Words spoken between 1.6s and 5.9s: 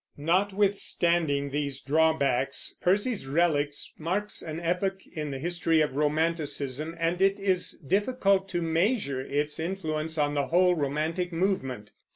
drawbacks, Percy's Reliques marks an epoch in the history